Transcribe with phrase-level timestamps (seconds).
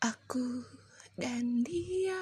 [0.00, 0.64] Aku
[1.20, 2.16] dan dia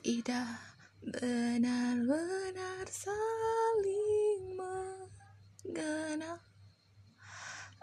[0.00, 0.56] tidak
[1.04, 6.40] benar-benar saling mengenal.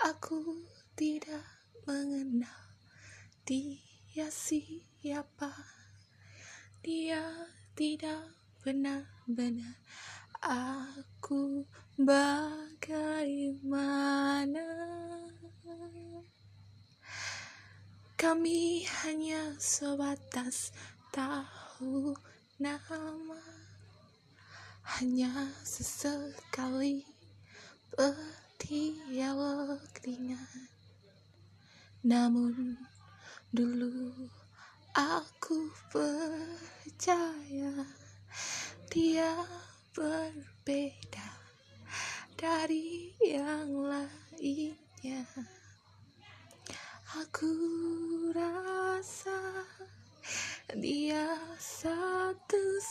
[0.01, 0.57] Aku
[0.97, 1.45] tidak
[1.85, 2.73] mengenal
[3.45, 5.53] dia siapa.
[6.81, 7.21] Dia
[7.77, 8.25] tidak
[8.65, 9.77] benar-benar
[10.41, 12.81] aku bagaimana.
[18.21, 20.69] Kami hanya sebatas
[21.09, 22.13] tahu
[22.61, 23.41] nama.
[24.85, 27.01] Hanya sesekali
[27.97, 30.69] berdialog dengan
[32.05, 32.77] Namun
[33.49, 34.13] dulu
[34.93, 37.73] aku percaya
[38.93, 39.33] Dia
[39.97, 41.29] berbeda
[42.37, 44.90] dari yang lainnya
[51.61, 52.89] satu-satunya.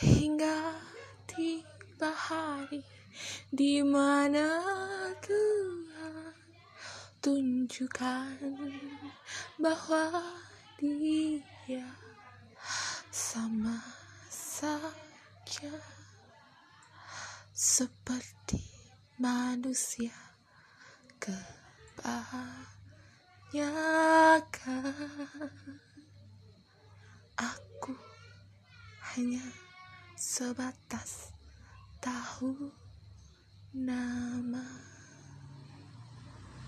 [0.00, 0.80] Hingga
[1.28, 2.80] tiba hari
[3.52, 4.64] di mana
[5.20, 6.32] Tuhan
[7.20, 8.40] tunjukkan
[9.60, 10.08] bahwa
[10.80, 11.84] dia
[13.12, 13.76] sama
[14.32, 15.76] saja.
[17.52, 18.64] Seperti
[19.20, 20.16] manusia
[23.50, 24.94] kebanyakan
[27.34, 27.94] aku
[29.10, 29.42] hanya
[30.14, 31.34] sebatas
[31.98, 32.70] tahu
[33.74, 34.89] nama